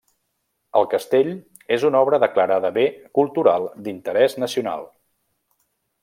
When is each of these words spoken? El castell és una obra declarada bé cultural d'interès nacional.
El 0.79 0.85
castell 0.93 1.27
és 1.75 1.85
una 1.91 2.01
obra 2.05 2.19
declarada 2.23 2.71
bé 2.79 2.85
cultural 3.19 3.69
d'interès 3.89 4.37
nacional. 4.45 4.89